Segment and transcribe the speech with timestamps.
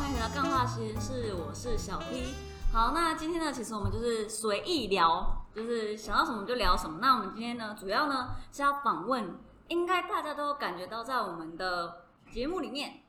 [0.00, 2.34] 欢迎来到干话实验室，我是小 P。
[2.72, 7.00] 好，那今天呢，其实我们就是随意聊，就是想到什么就聊什么。
[7.02, 13.02] 那我们今天呢，主要呢是要访问，应该大家都感觉到，在我们的节目里面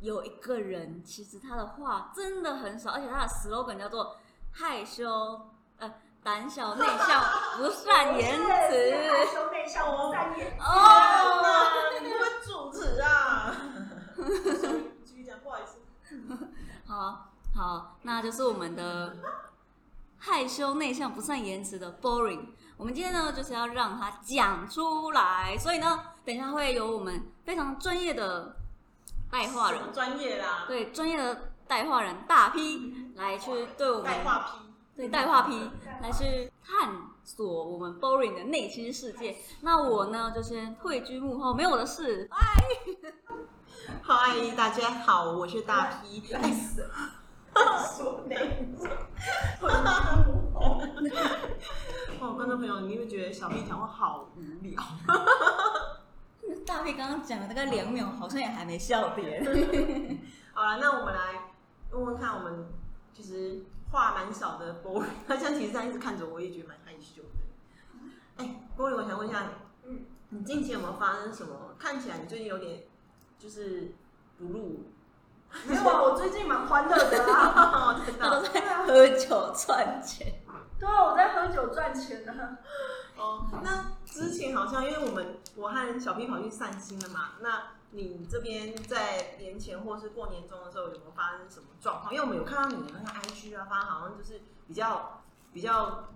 [0.00, 4.16] 有一个人，其实他的话真的很少，而且他的 slogan 叫做
[4.52, 5.38] 害羞，
[5.80, 7.22] 呃，胆小内向，
[7.58, 8.74] 不善言害辞。
[9.30, 10.64] 羞内向，我善言辞。
[10.64, 11.42] 哦，
[16.92, 19.16] 好好，那就是我们的
[20.18, 22.48] 害羞内向、不善言辞的 Boring。
[22.76, 28.56] 我们今天呢，就是要让他讲出来，所以呢，等一下会有我们非常专业的
[29.30, 30.64] 带话人专业啦？
[30.68, 34.58] 对专业的带话人大批来去对我们带话批。
[34.94, 35.70] 对带话批
[36.02, 39.36] 来去探索我们 Boring 的内心世界。
[39.60, 42.28] 那我呢，就先退居幕后，没有我的事。
[44.02, 46.32] 嗨，大家好，我是大 P。
[46.32, 46.52] 哎，
[47.96, 48.36] 说内
[50.54, 54.82] 哦，观众朋友，你会觉得小 P 讲话好无聊？
[56.66, 59.42] 大 P 刚刚讲了大概两秒，好像也还没笑点。
[60.52, 61.52] 好了，那我们来
[61.92, 62.66] 问问看，我们
[63.14, 67.28] 其实话蛮少的 boring，他现在其实他一直看着我，也觉得蛮害羞的。
[68.36, 69.44] 哎，Boy，我想问一下，
[69.84, 71.74] 嗯，你近期有没有发生什么？
[71.78, 72.84] 看起来你最近有点
[73.38, 73.92] 就是
[74.38, 74.84] 不入，
[75.66, 78.02] 没有啊，我最近蛮欢乐的啊。
[78.06, 80.40] 真他都在喝酒赚钱。
[80.78, 82.56] 对啊，我在喝酒赚钱呢。
[83.16, 83.46] 哦。
[83.62, 92.14] 那之前好像因为我们我和小 P 跑去散心了嘛，那你这边在年前或是过年中的时候有没有发生什么状况？
[92.14, 96.08] 因为我们有看到你的那个 IG 啊，发现好像就是比较比较。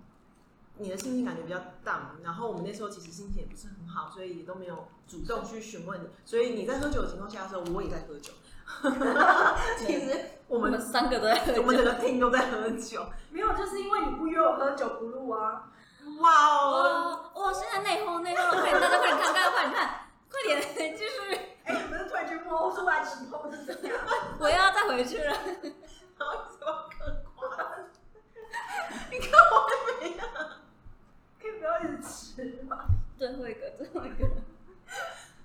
[0.79, 6.07] 你的心情感觉比较 down，然后我们那时候其实心情也不是很好，所以也都没有主动去询问你。
[6.25, 8.31] 所以你在喝酒的情况下的时候，我也在喝酒。
[9.79, 11.61] 其实我们三个都在喝酒。
[11.61, 13.05] 我们整个 team 都在喝酒。
[13.31, 15.69] 没有，就是因为你不约我喝酒不录啊。
[16.19, 17.31] 哇哦！
[17.35, 17.53] 哇哇！
[17.53, 21.35] 现在内讧内讧，快点，大家快点看，大家快点看，快点继续！
[21.65, 23.93] 哎，你们是退居幕后出来起哄是怎样？
[24.39, 25.33] 我要再回去了。
[26.17, 27.47] 然后什么嗑瓜？
[29.11, 29.66] 你看我
[31.67, 32.85] 要一直吃吗？
[33.17, 34.27] 最后一个，最后一个。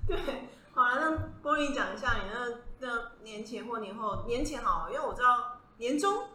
[0.07, 1.11] 对，好了，那
[1.43, 6.29] 波利讲一下你那那年前或年后，年前好，因为我知道年终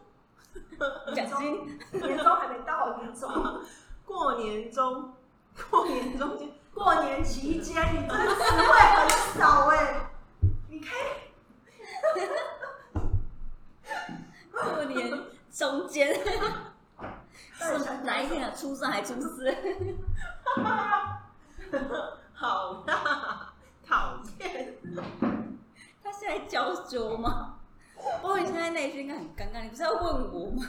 [1.14, 1.78] 奖金。
[1.92, 3.62] 年终还没到，年终
[4.04, 5.14] 过年中，
[5.70, 9.08] 过年中间，过年期间，你这个词汇很
[9.40, 10.10] 少哎。
[10.68, 10.98] 你可以
[14.50, 16.20] 过年中间。
[17.58, 18.54] 是哪一天啊？
[18.56, 19.54] 初三还初四？
[22.32, 23.52] 好啦，
[23.84, 24.76] 讨厌。
[26.02, 27.58] 他是在教酒吗？
[28.22, 30.64] 我现在内心应该很尴尬，你不是要问我吗？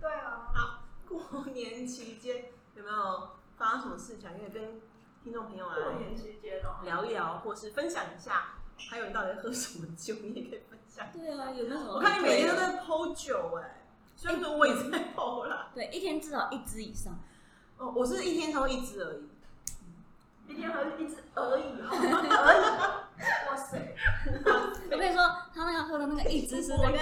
[0.00, 0.50] 对啊。
[0.54, 4.30] 好，过年期间有没有发生什么事情？
[4.32, 4.80] 可以跟
[5.22, 6.80] 听众朋友啊过年期间哦。
[6.82, 8.54] 聊一聊，或是分享一下。
[8.90, 11.06] 还有你到底喝什么酒，你也可以分享。
[11.12, 11.92] 对啊，有没有什么？
[11.94, 13.83] 我看你每天都在剖酒哎、
[14.16, 15.68] 虽然说我也在剖啦。
[15.74, 17.18] 对，一天至少一只以上。
[17.78, 19.28] 哦，我是一天偷一只而已。
[20.46, 23.48] 一天喝一只而已啊， 而已。
[23.48, 23.94] 哇塞！
[24.90, 25.22] 我跟你说，
[25.54, 26.98] 他那个喝的那个一只是大概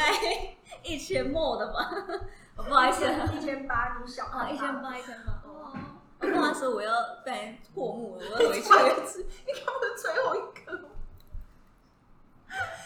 [0.82, 1.90] 一千墨的吧？
[2.56, 3.04] 哦不好意思，
[3.36, 5.32] 一千八，你小啊，一千八，一千八。
[5.44, 5.72] 哦，
[6.20, 6.92] 不好意思，我要
[7.24, 8.68] 被破木了，我要回去。
[9.46, 10.88] 你看我的最后一个。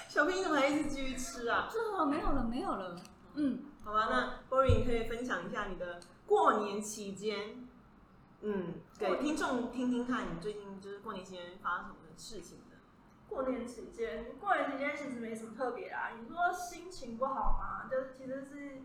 [0.08, 1.68] 小兵，你怎么还一直继续吃啊？
[1.70, 2.96] 这好没有了，没有了。
[3.34, 7.68] 嗯，好吧，那 Bory 你可以分享一下你的过年期间，
[8.40, 12.76] 嗯，给听众听听看你最近就是过年期间发生什么事情的。
[13.28, 16.10] 过年期间，过年期间其实没什么特别啦。
[16.20, 17.88] 你说心情不好吗？
[17.88, 18.82] 就是其实是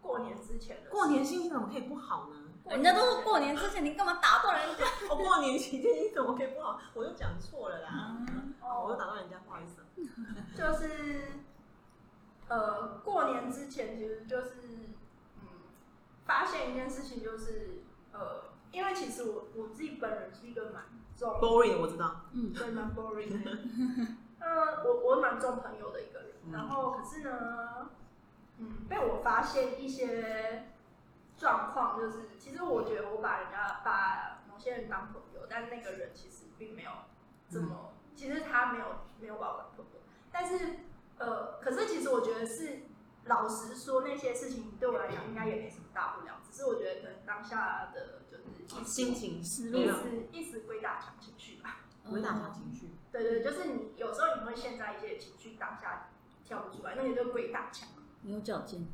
[0.00, 0.90] 过年之前的。
[0.90, 2.36] 过年心情怎么可以不好呢？
[2.70, 4.84] 人家都是过年之前，你干嘛打断人家？
[5.08, 6.80] 我、 过年期间你怎么可以不好？
[6.94, 9.84] 我又讲错了啦，嗯我又哦，打断人家，不好意思。
[10.56, 11.42] 就是
[12.50, 14.54] 呃，过年之前其实就是
[15.36, 15.48] 嗯，
[16.26, 18.42] 发现一件事情，就是呃，
[18.72, 20.82] 因为其实我我自己本人是一个蛮
[21.16, 23.58] 重 Boring 我知道，嗯，对，蛮 boring 的。
[24.40, 27.90] 呃，我我蛮重朋友的一个人，嗯然后可是呢，
[28.58, 30.70] 嗯，被我发现一些
[31.38, 36.90] 状况，就是其实我觉得我把人家把某些人当朋友，但那个人其实并没有
[37.48, 38.86] 这么，其实他没有
[39.20, 40.00] 没有把我当朋友，
[40.32, 40.78] 但是
[41.20, 42.80] 呃，可是其实我觉得是。
[43.26, 51.80] 老实说，那些事情对我来讲应该也没什么大不了，只是我觉得可能当下的就是心情失一没有时一时鬼打墙情绪吧。
[52.02, 52.88] 不会打他情绪。
[53.12, 56.08] 对对，就是你有时候你会陷在一些情绪当下
[56.44, 57.90] 跳不出来，那你就鬼打墙
[58.22, 58.88] 你有矫健，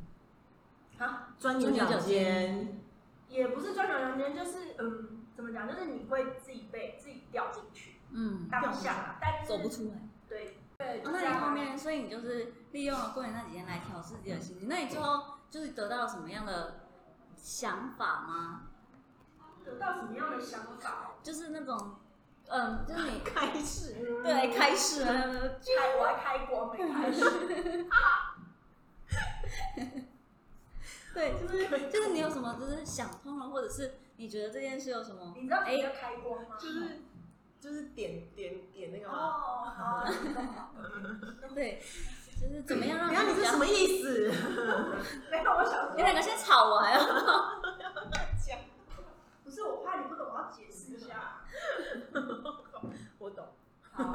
[0.99, 2.81] 啊，钻牛角尖，
[3.29, 9.93] 也不是钻牛角尖，就是嗯，怎么讲，就是你会自己被自己掉进去嗯，当下，但是走不出来。
[10.27, 14.69] 对对，哦，那你后面，所以你就是利用了过年那几天来调试自己的心情。
[14.69, 16.87] 那你最后就是得到了什么样的
[17.35, 18.67] 想法吗？
[19.65, 21.15] 得到什么样的想法？
[21.23, 21.95] 就是那种，
[22.47, 27.23] 嗯，就是你开始嗯对开始了，开，我还开光没开始。
[31.13, 35.33] 对，就是就是你有什么就是想通了，或者是你觉得这件事有什么？
[35.35, 36.55] 你知道什么叫开光吗？
[36.59, 37.01] 就是
[37.59, 39.13] 就是点点点那个吗？
[39.17, 40.05] 哦， 好，
[41.53, 41.81] 对，
[42.39, 44.31] 就是怎么样让你比较是什么意思？
[45.31, 47.59] 没有，我想说，你两个先吵完啊！
[48.45, 48.59] 讲，
[49.43, 51.41] 不是我怕你不懂，我要解释一下。
[53.17, 53.47] 我懂。
[53.91, 54.13] 好，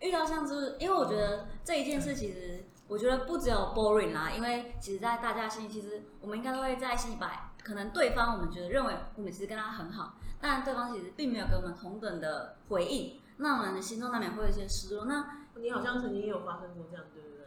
[0.00, 15.06] 遇到像就是，因为我觉得这一件事其实，我觉得不只有 boring 啦，因为其实，在大家心里，其实我们应该都会在心里把可能对方我们觉得认为我们其实跟他很好，但对方其实并没有给我们同等的回应，那我们的心中难免会有一些失落。
[15.06, 17.46] 那你好像曾经也有发生过这样，对不对？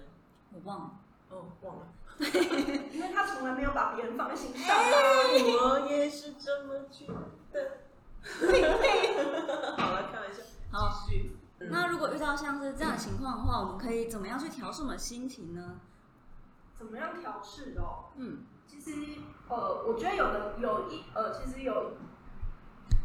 [0.53, 0.91] 我忘了，
[1.29, 1.85] 哦，忘了。
[2.91, 4.81] 因为他从来没有把别人放在心上啊。
[4.81, 7.05] 我也是这么觉
[7.53, 7.85] 得。
[9.77, 10.41] 好了，开玩笑。
[10.71, 11.37] 好，继续。
[11.57, 15.79] 那如果遇到像是这样的情况的话，我们可以怎么样去调试我们的心情呢？
[16.77, 18.11] 怎么样调试哦？
[18.17, 18.91] 嗯，其实
[19.47, 21.93] 呃，我觉得有的有一呃，其实有，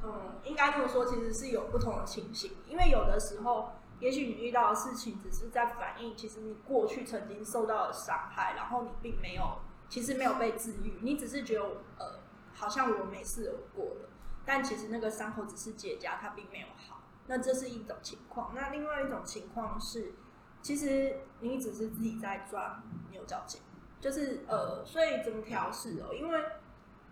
[0.03, 3.71] 嗯，应该这么说，其实是有不同的情形，因为有的时候，
[4.01, 9.59] 也许你遇到的事情只是在反映，其实你过去曾经受到的伤害，然后你并没有，
[9.89, 11.65] 其实没有被治愈，你只是觉得
[11.99, 12.19] 呃，
[12.53, 14.09] 好像我没事而过了，
[14.45, 17.00] 但其实那个伤口只是结痂，它并没有好。
[17.31, 20.15] 那这是一种情况，那另外一种情况是，
[20.61, 22.83] 其实你只是自己在钻
[23.13, 23.63] 牛角尖。
[24.01, 26.13] 就是呃，所以怎么调试哦？
[26.13, 26.45] 因为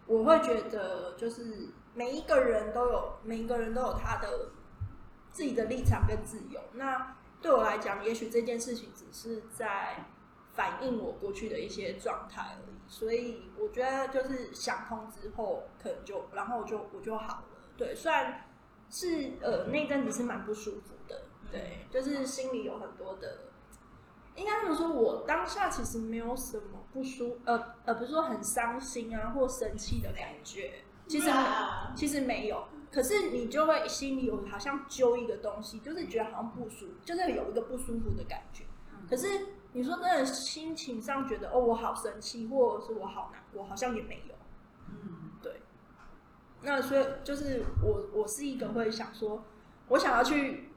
[0.06, 4.50] 我会觉得，就是每一个人都有每一个人都有他的
[5.31, 6.61] 自己的立场跟自由。
[6.73, 10.06] 那对我来讲，也许这件事情只是在
[10.53, 12.76] 反映我过去的一些状态而已。
[12.88, 17.44] 所以我觉得，就是想通之后，可能就然后我就我就好了。
[17.76, 18.47] 对，虽然
[18.90, 23.38] 是呃那阵子是蛮不舒服的，对，就是心里有很多的。
[24.35, 31.29] 应该这么说，我当下其实没有什么不舒，呃呃，不是说很伤心啊或生气的感觉，其实
[31.96, 32.64] 其实没有。
[32.90, 38.64] 可是你就会心里有好像揪一个东西，就是觉得好像不舒服，就是有一个不舒服的感觉。
[39.11, 39.26] 可是
[39.73, 44.34] 你说真的心情上觉得哦，我好生气，或者是我好难过，好像也没有。
[46.62, 49.44] 那所以就是我，我是一个会想说，
[49.88, 50.72] 我想要去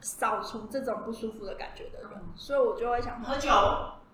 [0.00, 3.50] 扫除这种不舒服的感觉的人，嗯所以我就会想喝酒，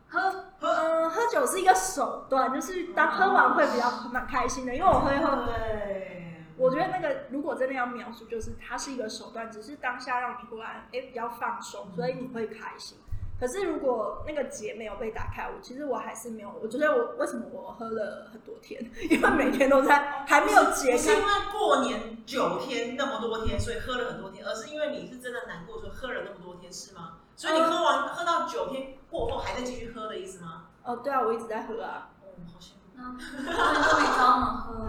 [0.09, 5.47] 喝喝嗯喝酒是一个手段，就是当喝完会比较蛮开心的，因为我会喝。
[5.47, 12.99] 对，我觉得那个如果真的要描述，就是它是一个手段，只是当下让你突然哎比较放松，所以你会开心。
[13.39, 16.51] 可是如果那个结没有被打开，我其实我还是没有。
[16.63, 18.81] 我觉得我为什么我喝了很多天，
[19.11, 21.17] 因为每天都在还没有结开是因。
[21.19, 27.19] 为过年九天那么多天，所以喝了很多天，而是因为你是真的难过，所以喝了那么多天，是吗？
[27.37, 30.69] 所以你喝完喝到九天过后还在继续喝的意思吗？
[30.83, 32.81] 哦，对啊，我一直在喝啊，哦，好羡慕。
[32.95, 34.89] 那他们都没找我喝，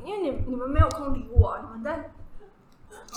[0.06, 2.10] 因为你你们没有空理我、啊，你们在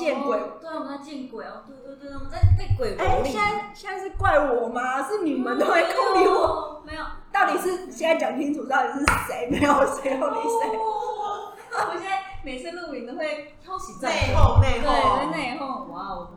[0.01, 0.37] 见鬼。
[0.37, 3.31] 哦对，我们在见鬼哦，对对对，我们在被鬼哎、蹂躏。
[3.31, 5.03] 现在现在是怪我吗？
[5.07, 6.81] 是你们都没空理我。
[6.85, 10.77] 没有，到底是现在讲清楚，到底是谁没有谁要理谁？
[10.77, 16.33] 哦我现在每次录影都会挑起战内争，讧内对，讧在内讧，哇哦，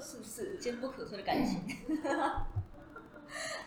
[0.00, 1.60] 是不是坚不可摧的感情？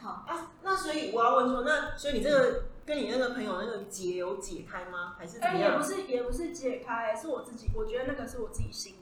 [0.01, 5.15] 好，啊，那所以我要问说，那所以你这个跟你那个朋友那个结有解开吗？
[5.17, 5.83] 还是怎哎、么样也不？
[5.83, 8.95] 是也不是解开，是我自己，我觉得那个是我自己心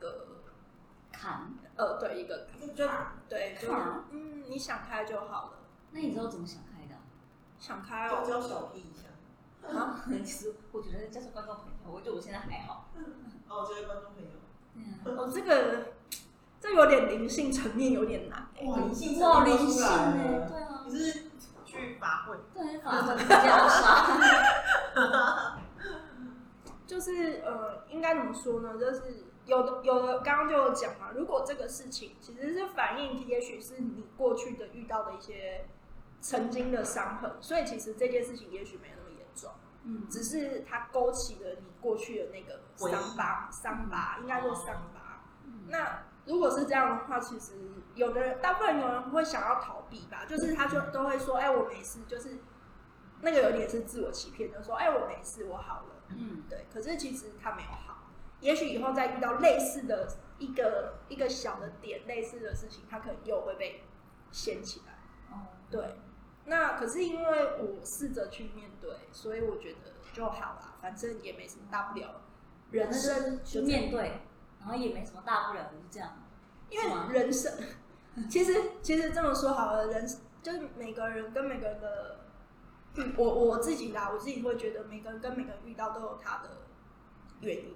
[0.00, 0.26] 个
[1.12, 2.86] 坎，呃，对，一个就
[3.28, 3.72] 对，就
[4.10, 5.58] 嗯，你想开就好了，
[5.92, 6.94] 那你知道怎么想开的？
[7.58, 8.24] 想开哦。
[8.26, 9.08] 教小 P 一下。
[9.76, 12.88] 啊， 其实我觉得这是观众朋友，我觉得我现在还好。
[13.48, 15.94] 哦，这位观众朋友，哦，这个
[16.60, 21.24] 这有点灵性层面有点难、灵性哇，灵性哎，对啊你，是
[21.66, 22.36] 去法会？
[22.54, 25.58] 对，法官加杀，
[26.86, 28.78] 就是呃，应该怎么说呢？
[28.78, 35.66] 就是有的有的，刚刚就有讲嘛，如果这个事情其实是反映，也许是你过去的遇到的一些
[36.20, 39.50] 曾经的伤痕，所以其实这件事情也许没有那么严重，
[39.84, 45.24] 嗯，只是它勾起了你过去的那个伤疤，伤疤应该说伤疤。
[45.68, 47.54] 那如果是这样的话，其实
[47.94, 52.38] 有的人，大部分有人会想要逃避吧，就是他就都会说，哎，我没事，就是
[53.22, 56.66] 那个有点是自我欺骗就，说，哎，我没事，我好了，嗯，对。
[56.72, 57.97] 可是其实他没有好，
[58.40, 63.82] 也许以后再遇到类似的一个一个小的点，类似的事情，他可能又会被
[64.30, 64.94] 掀起来。
[65.30, 65.96] 哦，对，
[66.44, 69.78] 那可是因为我试着去面对，所以我觉得
[70.12, 72.22] 就好啦，反正也没什么大不了。
[72.70, 74.20] 人生去面对，
[74.60, 76.22] 然后也没什么大不了的，就这样。
[76.70, 77.52] 因为人生，
[78.28, 80.06] 其实其实这么说好了，人
[80.42, 82.20] 就是每个人跟每个人的，
[83.16, 86.58] 我我自己啦，我自己会觉得每个人跟每个人遇到都有他的
[87.40, 87.74] 原因，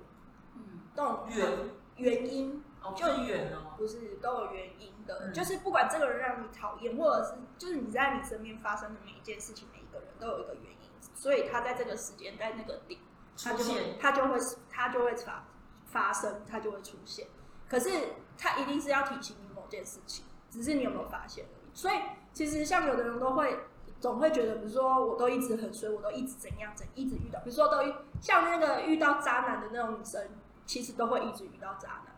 [0.54, 13.00] 嗯，都有原原因，哦，就远哦，不是都有原因的，嗯就是不管这个人让你讨厌，或者是就是你在你身边发生的每一件事情，每一个人都有一个原因，所以他在这个时间在那个点，
[13.36, 14.38] 他就会出现，他就会
[14.70, 15.44] 他就会发
[15.86, 17.26] 发生，他就会出现。
[17.68, 17.90] 可是
[18.36, 21.70] 他一定是要提醒你某件事情，只是你有没有发现而已。
[21.74, 21.94] 所以
[22.32, 23.58] 其实像有的人都会
[24.02, 27.78] 总会觉得，比如说我都一直很衰，我都一直怎样怎一直遇到，比如说都
[28.20, 30.28] 像那个遇到渣男的那种女生，
[30.66, 32.16] 其实都会一直遇到渣男。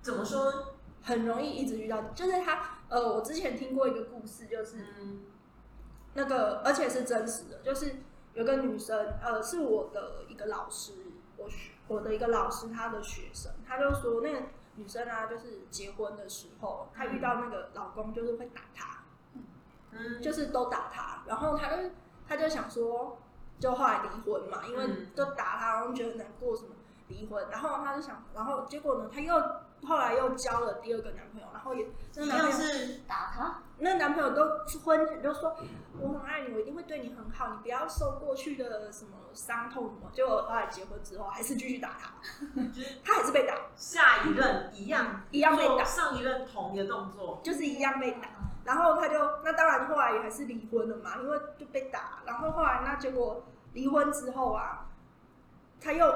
[0.00, 0.72] 怎么说？
[1.02, 5.20] 很容易一直遇到，就是他，呃，我之前听过一个故事，就是嗯，
[6.14, 7.96] 那个，而且是真实的，就是
[8.34, 10.94] 有个女生，呃，是我的一个老师，
[11.36, 14.40] 我学我的一个老师，他的学生，他就说那个
[14.74, 19.04] 女生啊，就是结婚的时候，她遇到那个老公就是会打她，
[19.92, 21.76] 嗯，就是都打她，然后他就
[22.28, 23.18] 他就想说，
[23.58, 26.70] 就后来离婚嘛，因为嗯就打他，然后觉得难过什么，
[27.08, 29.34] 离婚，然后他就想，然后结果呢，他又
[29.86, 32.56] 后来又交了第二个男朋友，然后也这个一男朋友。
[32.56, 34.42] 是打他，那男朋友都
[34.84, 35.54] 婚前就说
[36.00, 40.10] 我很爱你，我一定会对你很好，你不要受过去的什么伤痛什么。
[40.12, 42.10] 结果后来结婚之后还是继续打他，
[43.04, 48.28] 他还是被打，下一任一样一样被打上一任同一个动作，就是一样被打。
[48.64, 52.20] 然后他就那当然后来也还是离婚了嘛，因为就被打。
[52.24, 54.86] 然后后来那结果离婚之后啊，
[55.80, 56.06] 他又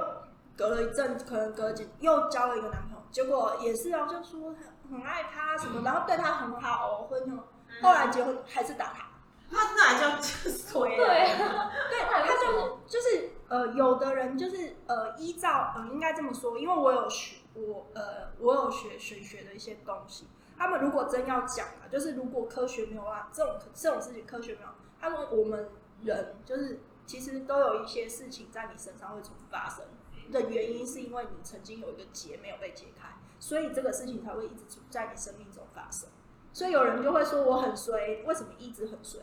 [0.57, 7.45] 隔了一阵，可能隔几又交了一个男朋友，结果也是啊，就说很很爱他什么，然后对他很好哦，婚后
[7.83, 9.07] 后来结婚还是打他。
[9.53, 11.73] 他那还叫衰对啊？
[11.91, 20.29] 对，他就是就是呃，有的人就是呃，依照呃，应该这么说，因为我有学我呃，我有学玄学的一些东西。
[20.61, 24.69] 他们如果真要讲啊，就是如果科学没有啊，这种这种事情科学没有，
[25.01, 25.71] 他说我们
[26.03, 29.87] 人就是其实都有一些事情在你身上会重复发生
[30.31, 36.11] 的原因，是因为你曾经有一个结没有被解开，所以这个事情才会一直在你生命中发生。
[36.53, 39.23] 所以有人就会说我很衰，为什么一直很衰？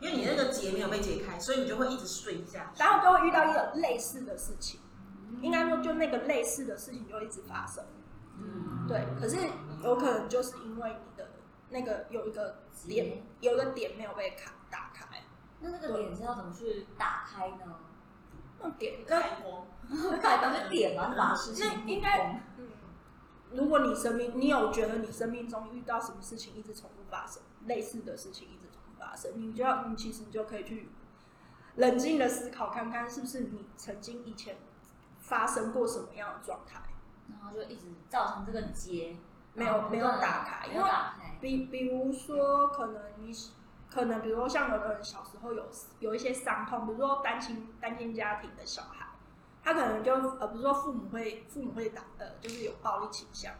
[0.00, 2.82] 因为你那个结没有被解开，所以你就会一直睡下去。
[2.82, 4.80] 然后就会遇到一个类似的事情，
[5.40, 7.84] 应该说就那个类似的事情就一直发生。
[8.38, 9.36] 嗯，对，可是
[9.82, 11.28] 有可能就是因为你的
[11.70, 15.06] 那个有一个点，有一个点没有被卡打开，
[15.60, 17.76] 那那个点是要怎么去打开呢？
[18.60, 19.66] 那点那开光，
[20.20, 22.68] 打开就点嘛，把事情那应该嗯，
[23.52, 30.88] 如果你生命你有觉得你生命中遇到什么事情一直重复发生，类似的事情一直重复发生，你就要你其实就可以去
[31.76, 34.56] 冷静的思考看看是不是你曾经以前
[35.20, 36.80] 发生过什么样的状态。
[37.30, 39.16] 然后就一直造成这个结
[39.54, 43.32] 没有没有打开因为打开，比比如说，可能你
[43.90, 45.64] 可能比如说像有的人小时候有
[45.98, 49.06] 有一些伤痛，比如说单亲单亲家庭的小孩，
[49.62, 53.52] 他可能就呃，比如说父母会父母会打呃，就是有暴力倾向，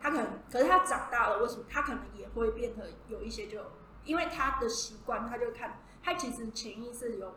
[0.00, 3.60] 他可能可是他长大了，为什么他可能也会变得有一些就
[4.04, 7.34] 因为他的习惯，他就看他其实潜意识有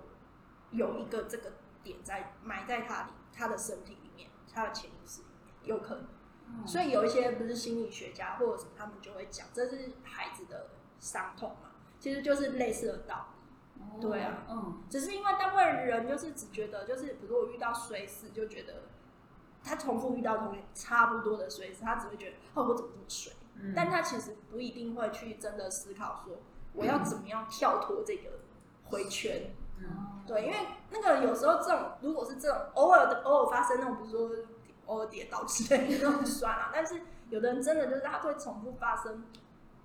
[0.71, 1.53] 有一个这个
[1.83, 5.27] 点在埋在他里他的身体里面，他的潜意识里。
[5.27, 5.34] 面
[5.65, 6.03] 有可能。
[6.47, 10.67] 嗯所以有一些不是心理学家或者什么，他们就会讲，这是孩子的
[10.99, 13.81] 伤痛嘛，其实就是类似的道理。
[13.81, 18.83] 哦对啊，嗯，只是因为大部分人就是只觉得，就是比如我遇到衰事，就觉得
[19.63, 23.33] 他重复遇到同差不多的衰事，他只会觉得哦，我怎么这么衰？
[23.57, 26.37] 嗯但他其实不一定会去真的思考说，
[26.73, 28.39] 我要怎么样跳脱这个
[28.85, 29.53] 回圈。
[29.79, 30.55] 嗯，对，因为
[30.91, 34.37] 那个有时候这种如果是这种偶尔的偶尔发生那种，比如说
[34.85, 39.23] 偶尔跌倒之类的那种算了，但是有的人真的就是他会重复发生，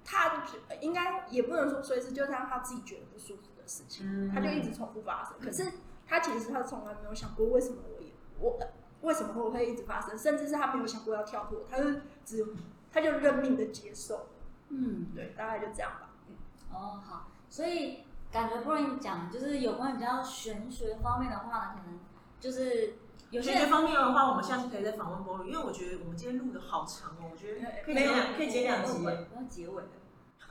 [0.05, 5.35] 他就应该也不能说随时就是让他自己觉得不舒服的事情，嗯他就一直重复发生。
[5.41, 5.73] 可是
[6.07, 8.67] 他其实他从来没有想过为什么我也我呃
[9.03, 11.85] 为什么我会一直发生，甚至是他没有想过要跳脱，他就
[12.25, 12.47] 只
[12.93, 14.27] 他就认命的接受。
[14.69, 16.11] 嗯，对，大概就这样吧。
[16.29, 16.37] 嗯
[16.73, 21.99] 哦，好，所以感觉不能讲，就是有关比较玄学方面的话呢，可能
[22.39, 22.95] 就是
[23.31, 29.89] 有些人解决方面的话，我们下次可以再访问波瑞，因为我觉得我们今天录的好长哦，我觉得可以没有剪两，可以剪两集要结尾的。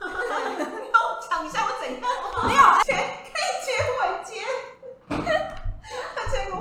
[0.00, 0.06] 你
[0.90, 2.00] 帮我讲一下我怎样？
[2.48, 3.68] 没有， 结可以结
[4.00, 4.32] 尾结，
[6.30, 6.54] 结果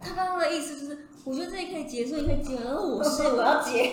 [0.00, 3.90] 他刚刚的意思就是，我觉得这里可以结束，也可以结尾，然后我是我要结。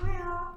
[0.00, 0.54] 对啊，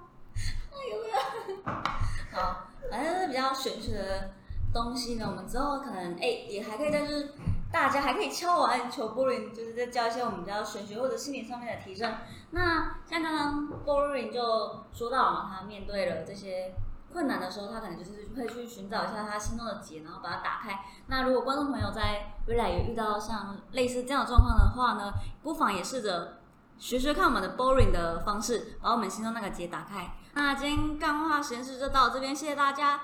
[2.32, 4.32] 好，反正是比较玄学的
[4.74, 7.34] 东西呢，我们之后可能哎、也还可以再就是
[7.72, 12.16] 大家还可以敲完求波林，就是再教一些我们比较玄学或者心理上面的提升。
[12.52, 16.76] 那像刚刚 Boring 就说到了嘛，他面对了这些
[17.14, 20.82] 困难的时候，他可能就是会去寻找一下他心中的结，然后把它打开。
[21.08, 26.40] 那如果观众朋友在未来有遇到像类似这样的状况的话呢，不妨也试着
[26.78, 30.12] 学学看我们的 boring 的方式，把我们心中那个结打开。
[30.34, 33.00] 那今天干话实验室就到这边，谢谢大家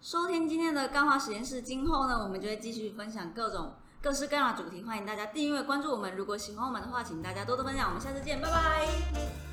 [0.00, 1.62] 收听今天的干话实验室。
[1.62, 3.74] 今后呢，我们就会继续分享各种
[4.06, 6.14] 各式各样的主题，欢迎大家订阅关注我们。
[6.14, 7.88] 如果喜欢我们的话，请大家多多分享。
[7.88, 9.45] 我们下次见，拜拜。